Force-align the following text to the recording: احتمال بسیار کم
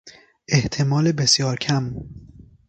احتمال 0.49 1.11
بسیار 1.11 1.55
کم 1.57 1.93